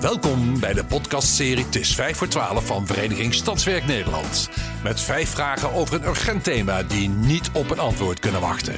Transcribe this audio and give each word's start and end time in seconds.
Welkom 0.00 0.60
bij 0.60 0.72
de 0.72 0.84
podcastserie 0.88 1.64
Het 1.64 1.76
is 1.76 1.94
5 1.94 2.16
voor 2.16 2.28
12 2.28 2.66
van 2.66 2.86
Vereniging 2.86 3.34
Stadswerk 3.34 3.86
Nederland. 3.86 4.50
Met 4.82 5.00
vijf 5.00 5.28
vragen 5.28 5.72
over 5.72 5.94
een 5.94 6.08
urgent 6.08 6.44
thema 6.44 6.82
die 6.82 7.08
niet 7.08 7.50
op 7.52 7.70
een 7.70 7.78
antwoord 7.78 8.20
kunnen 8.20 8.40
wachten. 8.40 8.74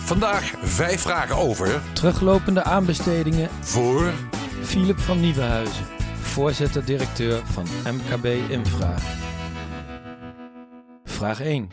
Vandaag 0.00 0.52
vijf 0.62 1.00
vragen 1.00 1.36
over... 1.36 1.82
Teruglopende 1.92 2.62
aanbestedingen 2.62 3.48
Voor... 3.60 4.12
Philip 4.62 4.98
van 4.98 5.20
Nieuwenhuizen, 5.20 5.84
voorzitter-directeur 6.20 7.42
van 7.44 7.66
MKB 7.94 8.26
Infra. 8.50 8.94
Vraag 11.04 11.40
1. 11.40 11.70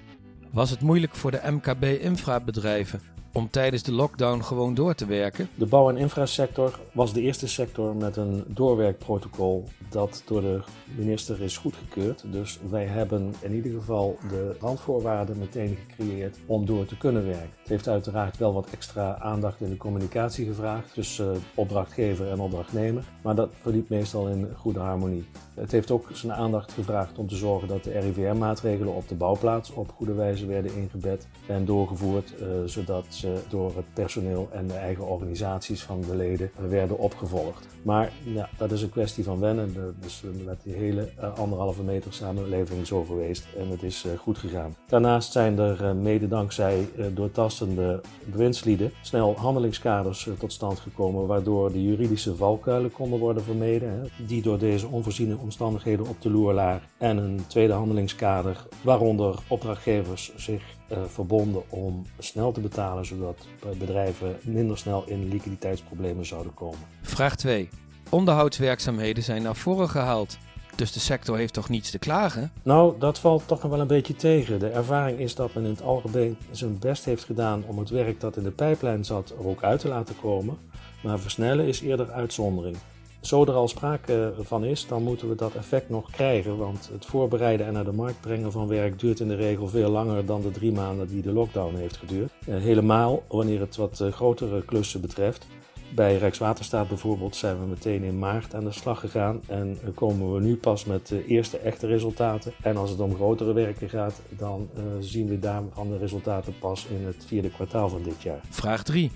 Was 0.51 0.69
het 0.69 0.81
moeilijk 0.81 1.15
voor 1.15 1.31
de 1.31 1.41
MKB 1.51 1.83
Infra 1.83 2.39
bedrijven 2.39 3.01
om 3.31 3.49
tijdens 3.49 3.83
de 3.83 3.91
lockdown 3.91 4.41
gewoon 4.41 4.73
door 4.73 4.95
te 4.95 5.05
werken? 5.05 5.49
De 5.55 5.65
bouw- 5.65 5.89
en 5.89 5.97
infrasector 5.97 6.79
was 6.91 7.13
de 7.13 7.21
eerste 7.21 7.47
sector 7.47 7.95
met 7.95 8.15
een 8.15 8.43
doorwerkprotocol 8.47 9.63
dat 9.89 10.23
door 10.25 10.41
de 10.41 10.61
minister 10.95 11.41
is 11.41 11.57
goedgekeurd. 11.57 12.23
Dus 12.31 12.59
wij 12.69 12.85
hebben 12.85 13.33
in 13.39 13.53
ieder 13.53 13.71
geval 13.71 14.17
de 14.29 14.55
randvoorwaarden 14.59 15.37
meteen 15.37 15.77
gecreëerd 15.87 16.37
om 16.45 16.65
door 16.65 16.85
te 16.85 16.97
kunnen 16.97 17.25
werken. 17.25 17.49
Het 17.59 17.69
heeft 17.69 17.87
uiteraard 17.87 18.37
wel 18.37 18.53
wat 18.53 18.69
extra 18.71 19.17
aandacht 19.19 19.61
in 19.61 19.69
de 19.69 19.77
communicatie 19.77 20.45
gevraagd 20.45 20.93
tussen 20.93 21.43
opdrachtgever 21.55 22.29
en 22.29 22.39
opdrachtnemer, 22.39 23.03
maar 23.21 23.35
dat 23.35 23.49
verliep 23.61 23.89
meestal 23.89 24.27
in 24.27 24.47
goede 24.55 24.79
harmonie. 24.79 25.25
Het 25.53 25.71
heeft 25.71 25.91
ook 25.91 26.09
zijn 26.13 26.33
aandacht 26.33 26.71
gevraagd 26.71 27.17
om 27.17 27.27
te 27.27 27.35
zorgen 27.35 27.67
dat 27.67 27.83
de 27.83 27.99
RIVM-maatregelen 27.99 28.93
op 28.93 29.07
de 29.07 29.15
bouwplaats 29.15 29.71
op 29.71 29.91
goede 29.95 30.13
wijze 30.13 30.45
werden 30.45 30.75
ingebed 30.75 31.27
en 31.47 31.65
doorgevoerd, 31.65 32.35
eh, 32.35 32.47
zodat 32.65 33.05
ze 33.21 33.39
door 33.49 33.75
het 33.75 33.93
personeel 33.93 34.49
en 34.51 34.67
de 34.67 34.73
eigen 34.73 35.07
organisaties 35.07 35.83
van 35.83 36.01
de 36.01 36.15
leden 36.15 36.51
werden 36.69 36.97
opgevolgd. 36.97 37.67
Maar 37.81 38.11
dat 38.57 38.71
is 38.71 38.81
een 38.81 38.89
kwestie 38.89 39.23
van 39.23 39.39
wennen. 39.39 39.95
Dus 39.99 40.23
met 40.45 40.63
die 40.63 40.73
hele 40.73 41.09
uh, 41.19 41.37
anderhalve 41.37 41.83
meter 41.83 42.13
samenleving 42.13 42.87
zo 42.87 43.03
geweest 43.03 43.47
en 43.57 43.69
het 43.69 43.83
is 43.83 44.05
goed 44.17 44.37
gegaan. 44.37 44.75
Daarnaast 44.87 45.31
zijn 45.31 45.59
er 45.59 45.95
mede 45.95 46.27
dankzij 46.27 46.87
doortastende 47.13 48.01
bewindslieden 48.25 48.91
snel 49.01 49.35
handelingskaders 49.35 50.29
tot 50.39 50.53
stand 50.53 50.79
gekomen, 50.79 51.27
waardoor 51.27 51.71
de 51.71 51.83
juridische 51.83 52.35
valkuilen 52.35 52.91
konden 52.91 53.19
worden 53.19 53.43
vermeden, 53.43 54.09
die 54.27 54.41
door 54.41 54.57
deze 54.57 54.87
onvoorziene 54.87 55.37
omstandigheden 55.37 56.07
op 56.07 56.21
de 56.21 56.29
loer 56.29 56.53
lagen. 56.53 56.87
En 56.97 57.17
een 57.17 57.39
tweede 57.47 57.73
handelingskader, 57.73 58.67
waaronder 58.81 59.39
opdrachtgevers 59.47 60.31
zich 60.35 60.63
verbonden 61.07 61.69
om 61.69 62.05
snel 62.19 62.51
te 62.51 62.59
betalen, 62.59 63.05
zodat 63.05 63.47
bedrijven 63.77 64.37
minder 64.41 64.77
snel 64.77 65.03
in 65.07 65.27
liquiditeitsproblemen 65.27 66.25
zouden 66.25 66.53
komen. 66.53 66.79
Vraag 67.01 67.35
2. 67.35 67.69
Onderhoudswerkzaamheden 68.09 69.23
zijn 69.23 69.41
naar 69.41 69.55
voren 69.55 69.89
gehaald. 69.89 70.37
Dus 70.75 70.91
de 70.91 70.99
sector 70.99 71.37
heeft 71.37 71.53
toch 71.53 71.69
niets 71.69 71.91
te 71.91 71.99
klagen? 71.99 72.51
Nou, 72.63 72.99
dat 72.99 73.19
valt 73.19 73.47
toch 73.47 73.61
nog 73.61 73.71
wel 73.71 73.79
een 73.79 73.87
beetje 73.87 74.15
tegen. 74.15 74.59
De 74.59 74.69
ervaring 74.69 75.19
is 75.19 75.35
dat 75.35 75.53
men 75.53 75.63
in 75.63 75.69
het 75.69 75.81
algemeen 75.81 76.37
zijn 76.51 76.79
best 76.79 77.05
heeft 77.05 77.23
gedaan 77.23 77.63
om 77.67 77.79
het 77.79 77.89
werk 77.89 78.19
dat 78.19 78.37
in 78.37 78.43
de 78.43 78.51
pijplijn 78.51 79.05
zat 79.05 79.29
er 79.29 79.47
ook 79.47 79.63
uit 79.63 79.79
te 79.79 79.87
laten 79.87 80.15
komen. 80.21 80.57
Maar 81.03 81.19
versnellen 81.19 81.65
is 81.65 81.81
eerder 81.81 82.11
uitzondering. 82.11 82.77
Zo 83.21 83.45
er 83.45 83.53
al 83.53 83.67
sprake 83.67 84.33
van 84.39 84.63
is, 84.63 84.87
dan 84.87 85.03
moeten 85.03 85.29
we 85.29 85.35
dat 85.35 85.55
effect 85.55 85.89
nog 85.89 86.11
krijgen. 86.11 86.57
Want 86.57 86.89
het 86.93 87.05
voorbereiden 87.05 87.65
en 87.65 87.73
naar 87.73 87.85
de 87.85 87.91
markt 87.91 88.21
brengen 88.21 88.51
van 88.51 88.67
werk 88.67 88.99
duurt 88.99 89.19
in 89.19 89.27
de 89.27 89.35
regel 89.35 89.67
veel 89.67 89.89
langer 89.89 90.25
dan 90.25 90.41
de 90.41 90.51
drie 90.51 90.71
maanden 90.71 91.07
die 91.07 91.21
de 91.21 91.31
lockdown 91.31 91.75
heeft 91.75 91.97
geduurd. 91.97 92.31
Helemaal 92.45 93.23
wanneer 93.27 93.59
het 93.59 93.75
wat 93.75 94.03
grotere 94.11 94.65
klussen 94.65 95.01
betreft. 95.01 95.47
Bij 95.95 96.17
Rijkswaterstaat 96.17 96.87
bijvoorbeeld 96.87 97.35
zijn 97.35 97.59
we 97.59 97.65
meteen 97.65 98.03
in 98.03 98.19
maart 98.19 98.55
aan 98.55 98.63
de 98.63 98.71
slag 98.71 98.99
gegaan 98.99 99.41
en 99.47 99.79
komen 99.95 100.33
we 100.33 100.39
nu 100.39 100.57
pas 100.57 100.85
met 100.85 101.07
de 101.07 101.25
eerste 101.25 101.57
echte 101.57 101.87
resultaten. 101.87 102.53
En 102.61 102.77
als 102.77 102.89
het 102.89 102.99
om 102.99 103.15
grotere 103.15 103.53
werken 103.53 103.89
gaat, 103.89 104.21
dan 104.29 104.69
zien 104.99 105.27
we 105.27 105.39
daarvan 105.39 105.89
de 105.89 105.97
resultaten 105.97 106.53
pas 106.59 106.85
in 106.85 107.05
het 107.05 107.25
vierde 107.25 107.49
kwartaal 107.49 107.89
van 107.89 108.03
dit 108.03 108.21
jaar. 108.21 108.41
Vraag 108.49 108.83
3. 108.83 109.11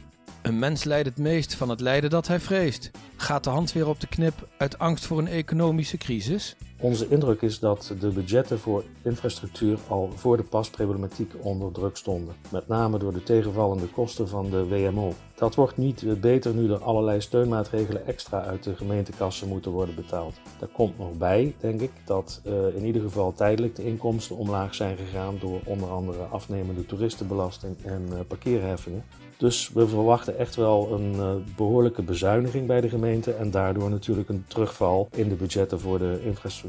Een 0.45 0.59
mens 0.59 0.83
lijdt 0.83 1.07
het 1.07 1.17
meest 1.17 1.55
van 1.55 1.69
het 1.69 1.79
lijden 1.79 2.09
dat 2.09 2.27
hij 2.27 2.39
vreest. 2.39 2.91
Gaat 3.15 3.43
de 3.43 3.49
hand 3.49 3.71
weer 3.73 3.87
op 3.87 3.99
de 3.99 4.07
knip 4.07 4.47
uit 4.57 4.79
angst 4.79 5.05
voor 5.05 5.17
een 5.17 5.27
economische 5.27 5.97
crisis? 5.97 6.55
Onze 6.79 7.07
indruk 7.09 7.41
is 7.41 7.59
dat 7.59 7.93
de 7.99 8.07
budgetten 8.07 8.59
voor 8.59 8.83
infrastructuur 9.01 9.77
al 9.87 10.09
voor 10.15 10.37
de 10.37 10.43
pasproblematiek 10.43 11.33
onder 11.41 11.71
druk 11.71 11.97
stonden. 11.97 12.35
Met 12.51 12.67
name 12.67 12.97
door 12.97 13.13
de 13.13 13.23
tegenvallende 13.23 13.87
kosten 13.87 14.27
van 14.27 14.49
de 14.49 14.67
WMO. 14.67 15.13
Dat 15.35 15.55
wordt 15.55 15.77
niet 15.77 16.21
beter 16.21 16.53
nu 16.53 16.71
er 16.71 16.83
allerlei 16.83 17.21
steunmaatregelen 17.21 18.07
extra 18.07 18.43
uit 18.43 18.63
de 18.63 18.75
gemeentekassen 18.75 19.47
moeten 19.47 19.71
worden 19.71 19.95
betaald. 19.95 20.35
Daar 20.59 20.69
komt 20.69 20.97
nog 20.97 21.17
bij, 21.17 21.55
denk 21.59 21.81
ik, 21.81 21.91
dat 22.05 22.41
uh, 22.45 22.75
in 22.75 22.85
ieder 22.85 23.01
geval 23.01 23.33
tijdelijk 23.33 23.75
de 23.75 23.85
inkomsten 23.85 24.35
omlaag 24.35 24.75
zijn 24.75 24.97
gegaan 24.97 25.35
door 25.39 25.59
onder 25.65 25.89
andere 25.89 26.23
afnemende 26.23 26.85
toeristenbelasting 26.85 27.75
en 27.83 28.05
uh, 28.11 28.19
parkeerheffingen. 28.27 29.03
Dus 29.37 29.69
we 29.73 29.87
verwachten 29.87 30.37
echt 30.37 30.55
wel 30.55 30.93
een 30.93 31.13
uh, 31.13 31.31
behoorlijke 31.55 32.01
bezuiniging 32.01 32.67
bij 32.67 32.81
de 32.81 32.89
gemeente 32.89 33.33
en 33.33 33.51
daardoor 33.51 33.89
natuurlijk 33.89 34.29
een 34.29 34.45
terugval 34.47 35.07
in 35.11 35.29
de 35.29 35.35
budgetten 35.35 35.79
voor 35.79 35.99
de 35.99 36.19
infrastructuur. 36.23 36.64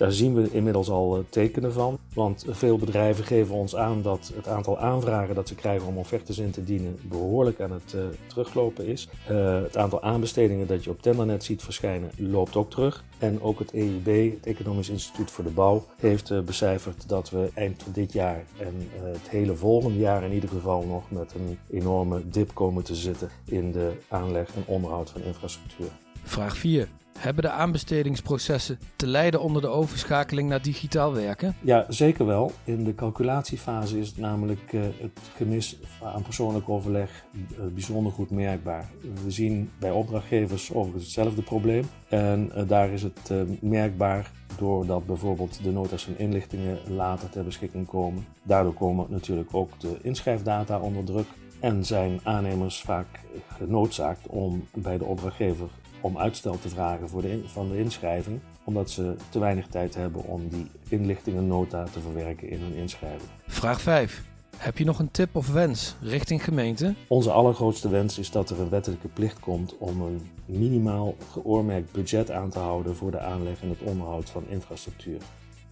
Daar 0.00 0.12
zien 0.12 0.34
we 0.34 0.50
inmiddels 0.50 0.90
al 0.90 1.24
tekenen 1.28 1.72
van, 1.72 1.98
want 2.14 2.44
veel 2.48 2.78
bedrijven 2.78 3.24
geven 3.24 3.54
ons 3.54 3.76
aan 3.76 4.02
dat 4.02 4.32
het 4.34 4.48
aantal 4.48 4.78
aanvragen 4.78 5.34
dat 5.34 5.48
ze 5.48 5.54
krijgen 5.54 5.88
om 5.88 5.96
offertes 5.96 6.38
in 6.38 6.50
te 6.50 6.64
dienen 6.64 6.98
behoorlijk 7.02 7.60
aan 7.60 7.72
het 7.72 7.92
uh, 7.96 8.02
teruglopen 8.26 8.86
is. 8.86 9.08
Uh, 9.30 9.62
het 9.62 9.76
aantal 9.76 10.02
aanbestedingen 10.02 10.66
dat 10.66 10.84
je 10.84 10.90
op 10.90 11.02
Tendernet 11.02 11.44
ziet 11.44 11.62
verschijnen 11.62 12.10
loopt 12.16 12.56
ook 12.56 12.70
terug. 12.70 13.04
En 13.18 13.42
ook 13.42 13.58
het 13.58 13.72
EIB, 13.72 14.34
het 14.34 14.46
Economisch 14.46 14.88
Instituut 14.88 15.30
voor 15.30 15.44
de 15.44 15.50
Bouw, 15.50 15.84
heeft 15.96 16.44
becijferd 16.44 17.08
dat 17.08 17.30
we 17.30 17.50
eind 17.54 17.84
dit 17.92 18.12
jaar 18.12 18.44
en 18.58 18.74
het 19.02 19.28
hele 19.28 19.54
volgende 19.54 19.98
jaar 19.98 20.24
in 20.24 20.32
ieder 20.32 20.48
geval 20.48 20.82
nog 20.82 21.10
met 21.10 21.34
een 21.34 21.58
enorme 21.70 22.22
dip 22.28 22.54
komen 22.54 22.84
te 22.84 22.94
zitten 22.94 23.28
in 23.44 23.72
de 23.72 23.92
aanleg 24.08 24.54
en 24.54 24.64
onderhoud 24.66 25.10
van 25.10 25.22
infrastructuur. 25.22 25.90
Vraag 26.22 26.56
4. 26.56 26.88
Hebben 27.20 27.42
de 27.42 27.50
aanbestedingsprocessen 27.50 28.78
te 28.96 29.06
lijden 29.06 29.40
onder 29.40 29.62
de 29.62 29.68
overschakeling 29.68 30.48
naar 30.48 30.62
digitaal 30.62 31.12
werken? 31.12 31.56
Ja, 31.60 31.84
zeker 31.88 32.26
wel. 32.26 32.52
In 32.64 32.84
de 32.84 32.94
calculatiefase 32.94 33.98
is 33.98 34.16
namelijk 34.16 34.72
uh, 34.72 34.82
het 34.82 35.20
gemis 35.36 35.78
aan 36.02 36.22
persoonlijk 36.22 36.68
overleg 36.68 37.24
uh, 37.32 37.66
bijzonder 37.72 38.12
goed 38.12 38.30
merkbaar. 38.30 38.90
We 39.24 39.30
zien 39.30 39.70
bij 39.78 39.90
opdrachtgevers 39.90 40.72
overigens 40.72 41.04
hetzelfde 41.04 41.42
probleem. 41.42 41.84
En 42.08 42.52
uh, 42.56 42.68
daar 42.68 42.90
is 42.90 43.02
het 43.02 43.32
merkbaar 43.60 44.30
doordat 44.58 45.06
bijvoorbeeld 45.06 45.62
de 45.62 45.70
notas 45.70 46.06
en 46.06 46.18
inlichtingen 46.18 46.78
later 46.88 47.30
ter 47.30 47.44
beschikking 47.44 47.86
komen. 47.86 48.26
Daardoor 48.42 48.74
komen 48.74 49.06
natuurlijk 49.08 49.54
ook 49.54 49.80
de 49.80 49.98
inschrijfdata 50.02 50.78
onder 50.78 51.04
druk. 51.04 51.26
En 51.60 51.84
zijn 51.84 52.20
aannemers 52.22 52.80
vaak 52.80 53.20
genoodzaakt 53.48 54.26
om 54.26 54.68
bij 54.74 54.98
de 54.98 55.04
opdrachtgever 55.04 55.68
om 56.00 56.18
uitstel 56.18 56.58
te 56.58 56.68
vragen 56.68 57.08
voor 57.08 57.22
de 57.22 57.30
in, 57.30 57.44
van 57.46 57.68
de 57.68 57.78
inschrijving, 57.78 58.40
omdat 58.64 58.90
ze 58.90 59.16
te 59.28 59.38
weinig 59.38 59.66
tijd 59.66 59.94
hebben 59.94 60.24
om 60.24 60.48
die 60.48 60.66
inlichtingennota 60.88 61.84
te 61.84 62.00
verwerken 62.00 62.50
in 62.50 62.60
hun 62.60 62.74
inschrijving. 62.74 63.30
Vraag 63.46 63.80
5. 63.80 64.22
Heb 64.56 64.78
je 64.78 64.84
nog 64.84 64.98
een 64.98 65.10
tip 65.10 65.36
of 65.36 65.52
wens 65.52 65.96
richting 66.00 66.44
gemeente? 66.44 66.94
Onze 67.08 67.30
allergrootste 67.30 67.88
wens 67.88 68.18
is 68.18 68.30
dat 68.30 68.50
er 68.50 68.60
een 68.60 68.68
wettelijke 68.68 69.08
plicht 69.08 69.40
komt 69.40 69.78
om 69.78 70.00
een 70.00 70.20
minimaal 70.46 71.16
geoormerkt 71.30 71.92
budget 71.92 72.30
aan 72.30 72.50
te 72.50 72.58
houden 72.58 72.96
voor 72.96 73.10
de 73.10 73.20
aanleg 73.20 73.62
en 73.62 73.68
het 73.68 73.82
onderhoud 73.82 74.30
van 74.30 74.44
infrastructuur. 74.48 75.20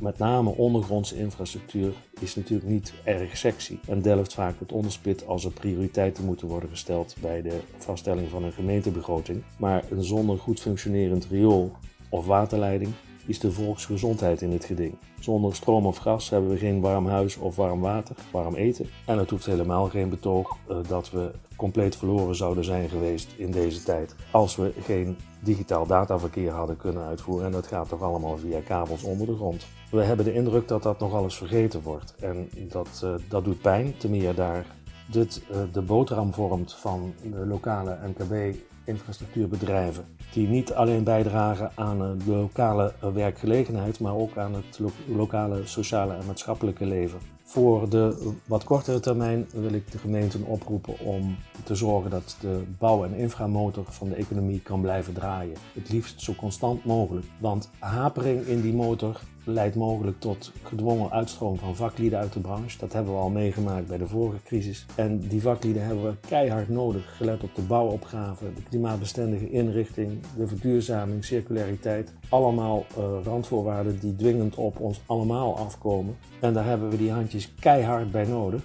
Met 0.01 0.19
name 0.19 0.51
ondergrondse 0.51 1.17
infrastructuur 1.17 1.93
is 2.21 2.35
natuurlijk 2.35 2.69
niet 2.69 2.93
erg 3.05 3.37
sexy 3.37 3.79
en 3.87 4.03
delft 4.03 4.35
vaak 4.35 4.61
het 4.61 4.73
onderspit 4.73 5.27
als 5.27 5.45
er 5.45 5.51
prioriteiten 5.51 6.25
moeten 6.25 6.49
worden 6.49 6.69
gesteld 6.69 7.17
bij 7.21 7.43
de 7.43 7.61
vaststelling 7.77 8.29
van 8.29 8.45
een 8.45 8.53
gemeentebegroting. 8.53 9.43
Maar 9.57 9.85
een 9.91 10.05
zonder 10.05 10.39
goed 10.39 10.61
functionerend 10.61 11.27
riool 11.31 11.73
of 12.09 12.27
waterleiding 12.27 12.93
is 13.29 13.41
de 13.41 13.53
volksgezondheid 13.53 14.43
in 14.43 14.53
het 14.53 14.65
geding. 14.65 14.95
Zonder 15.21 15.55
stroom 15.55 15.87
of 15.87 15.97
gas 15.97 16.31
hebben 16.31 16.51
we 16.51 16.59
geen 16.59 16.81
warm 16.81 17.07
huis 17.07 17.37
of 17.37 17.57
warm 17.57 17.81
water, 17.81 18.17
warm 18.31 18.55
eten. 18.55 18.87
En 19.07 19.19
het 19.19 19.31
hoeft 19.31 19.47
helemaal 19.47 19.89
geen 19.89 20.09
betoog 20.09 20.57
uh, 20.71 20.77
dat 20.89 21.11
we 21.11 21.31
compleet 21.57 21.97
verloren 21.97 22.37
zouden 22.37 22.65
zijn 22.65 22.89
geweest 22.89 23.35
in 23.37 23.51
deze 23.51 23.83
tijd 23.83 24.15
als 24.31 24.57
we 24.57 24.73
geen 24.81 25.17
digitaal 25.41 25.87
dataverkeer 25.87 26.51
hadden 26.51 26.77
kunnen 26.77 27.03
uitvoeren. 27.03 27.47
En 27.47 27.53
dat 27.53 27.67
gaat 27.67 27.89
toch 27.89 28.03
allemaal 28.03 28.37
via 28.37 28.61
kabels 28.61 29.03
onder 29.03 29.27
de 29.27 29.35
grond. 29.35 29.67
We 29.91 30.03
hebben 30.03 30.25
de 30.25 30.35
indruk 30.35 30.69
dat 30.69 30.83
dat 30.83 30.99
nogal 30.99 31.23
eens 31.23 31.37
vergeten 31.37 31.83
wordt. 31.83 32.15
En 32.21 32.49
dat, 32.69 33.03
uh, 33.05 33.15
dat 33.29 33.45
doet 33.45 33.61
pijn, 33.61 33.97
te 33.97 34.09
meer 34.09 34.35
daar 34.35 34.67
dit 35.07 35.43
uh, 35.51 35.57
de 35.73 35.83
boterham 35.83 36.33
vormt 36.33 36.73
van 36.73 37.13
de 37.23 37.47
lokale 37.47 37.99
MKB 38.07 38.57
infrastructuurbedrijven. 38.89 40.05
Die 40.33 40.49
niet 40.49 40.73
alleen 40.73 41.05
bijdragen 41.05 41.71
aan 41.75 41.99
de 41.99 42.31
lokale 42.31 42.93
werkgelegenheid, 43.15 44.01
maar 44.01 44.15
ook 44.15 44.37
aan 44.37 44.55
het 44.55 44.81
lokale 45.07 45.67
sociale 45.67 46.15
en 46.15 46.27
maatschappelijke 46.27 46.87
leven. 46.87 47.19
Voor 47.43 47.89
de 47.89 48.33
wat 48.47 48.65
kortere 48.65 49.01
termijn 49.01 49.47
wil 49.53 49.73
ik 49.73 49.93
de 49.93 49.99
gemeenten 49.99 50.45
oproepen 50.45 50.99
om 50.99 51.37
te 51.65 51.75
zorgen 51.75 52.11
dat 52.11 52.37
de 52.41 52.63
bouw- 52.79 53.05
en 53.05 53.15
inframotor 53.15 53.85
van 53.89 54.09
de 54.09 54.15
economie 54.15 54.61
kan 54.61 54.81
blijven 54.81 55.15
draaien. 55.15 55.57
Het 55.75 55.91
liefst 55.91 56.21
zo 56.21 56.35
constant 56.35 56.85
mogelijk, 56.85 57.27
want 57.41 57.71
hapering 57.79 58.47
in 58.47 58.61
die 58.61 58.75
motor 58.75 59.21
leidt 59.45 59.77
mogelijk 59.77 60.21
tot 60.21 60.53
gedwongen 60.63 61.11
uitstroom 61.11 61.59
van 61.59 61.77
vaklieden 61.77 62.19
uit 62.19 62.33
de 62.33 62.41
branche. 62.41 62.79
Dat 62.79 62.93
hebben 62.93 63.13
we 63.13 63.19
al 63.19 63.31
meegemaakt 63.31 63.87
bij 63.87 63.99
de 63.99 64.09
vorige 64.09 64.43
crisis. 64.45 64.87
En 64.95 65.19
die 65.19 65.43
vaklieden 65.43 65.85
hebben 65.85 66.05
we 66.05 66.15
keihard 66.29 66.69
nodig, 66.69 67.17
gelet 67.17 67.43
op 67.43 67.55
de 67.55 67.63
bouwopgave, 67.63 68.45
de 68.55 68.78
klimaatbestendige 68.79 69.51
inrichting, 69.51 70.21
de 70.37 70.47
verduurzaming, 70.47 71.25
circulariteit. 71.25 72.13
Allemaal 72.29 72.87
uh, 72.99 73.05
randvoorwaarden 73.25 73.99
die 73.99 74.17
dwingend 74.17 74.55
op 74.55 74.81
ons 74.81 75.01
allemaal 75.07 75.59
afkomen. 75.59 76.17
En 76.41 76.53
daar 76.53 76.65
hebben 76.65 76.91
we 76.91 76.97
die 76.97 77.13
handjes 77.13 77.55
keihard 77.61 78.11
bij 78.11 78.25
nodig. 78.25 78.61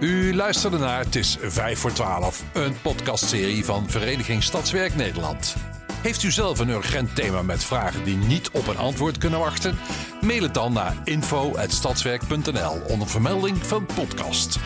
U 0.00 0.34
luisterde 0.34 0.78
naar 0.78 1.04
Het 1.04 1.16
is 1.16 1.38
5 1.40 1.78
voor 1.78 1.92
12, 1.92 2.44
een 2.54 2.80
podcastserie 2.82 3.64
van 3.64 3.88
Vereniging 3.88 4.42
Stadswerk 4.42 4.96
Nederland. 4.96 5.56
Heeft 6.02 6.22
u 6.22 6.30
zelf 6.30 6.58
een 6.58 6.68
urgent 6.68 7.14
thema 7.14 7.42
met 7.42 7.64
vragen 7.64 8.04
die 8.04 8.16
niet 8.16 8.50
op 8.50 8.66
een 8.66 8.76
antwoord 8.76 9.18
kunnen 9.18 9.38
wachten? 9.38 9.78
Mail 10.20 10.42
het 10.42 10.54
dan 10.54 10.72
naar 10.72 10.96
info.stadswerk.nl 11.04 12.80
onder 12.88 13.08
vermelding 13.08 13.56
van 13.56 13.86
podcast. 13.86 14.58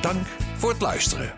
Dank 0.00 0.26
voor 0.58 0.70
het 0.70 0.80
luisteren. 0.80 1.34